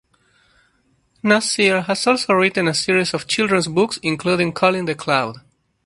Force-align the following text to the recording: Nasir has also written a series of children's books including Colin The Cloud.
Nasir 1.21 1.81
has 1.81 2.07
also 2.07 2.33
written 2.33 2.67
a 2.67 2.73
series 2.73 3.13
of 3.13 3.27
children's 3.27 3.67
books 3.67 3.99
including 4.01 4.51
Colin 4.51 4.85
The 4.85 4.95
Cloud. 4.95 5.41